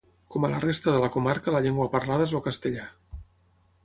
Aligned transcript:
Com 0.35 0.45
a 0.47 0.49
la 0.51 0.61
resta 0.61 0.93
de 0.95 1.01
la 1.03 1.09
comarca 1.15 1.53
la 1.55 1.61
llengua 1.65 1.87
parlada 1.97 2.25
és 2.31 2.33
el 2.39 2.43
castellà. 2.47 2.87